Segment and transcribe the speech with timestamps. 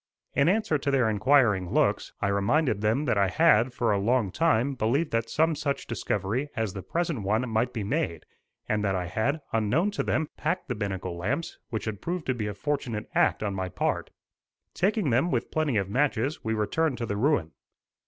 [0.33, 4.31] In answer to their inquiring looks, I reminded them that I had, for a long
[4.31, 8.25] time, believed that some such discovery as the present one might be made,
[8.67, 12.33] and that I had, unknown to them, packed the binnacle lamps which had proved to
[12.33, 14.09] be a fortunate act on my part.
[14.73, 17.51] Taking them, with plenty of matches, we returned to the ruin.